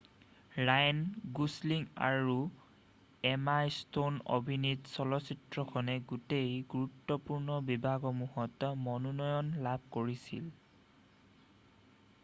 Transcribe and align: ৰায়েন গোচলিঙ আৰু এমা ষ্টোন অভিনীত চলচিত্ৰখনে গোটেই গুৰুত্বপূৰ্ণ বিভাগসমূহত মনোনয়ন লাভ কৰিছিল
ৰায়েন 0.67 1.01
গোচলিঙ 1.39 1.83
আৰু 2.05 2.37
এমা 3.31 3.57
ষ্টোন 3.75 4.17
অভিনীত 4.37 4.93
চলচিত্ৰখনে 4.95 5.97
গোটেই 6.13 6.57
গুৰুত্বপূৰ্ণ 6.73 7.59
বিভাগসমূহত 7.69 8.73
মনোনয়ন 8.89 9.53
লাভ 9.69 9.87
কৰিছিল 9.99 10.51